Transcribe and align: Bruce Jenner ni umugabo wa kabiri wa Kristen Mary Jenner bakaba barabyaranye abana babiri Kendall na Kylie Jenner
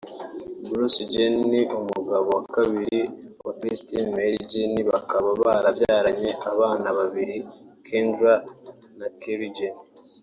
Bruce 0.69 1.01
Jenner 1.11 1.45
ni 1.51 1.61
umugabo 1.77 2.27
wa 2.37 2.43
kabiri 2.55 2.99
wa 3.45 3.53
Kristen 3.59 4.05
Mary 4.15 4.37
Jenner 4.51 4.85
bakaba 4.91 5.29
barabyaranye 5.43 6.29
abana 6.51 6.87
babiri 6.97 7.35
Kendall 7.85 8.41
na 8.97 9.07
Kylie 9.19 9.53
Jenner 9.57 9.79